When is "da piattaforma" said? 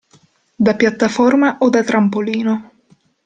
0.65-1.49